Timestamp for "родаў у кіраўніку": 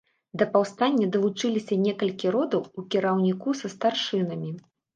2.37-3.57